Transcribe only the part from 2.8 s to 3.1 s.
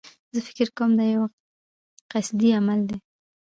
دی.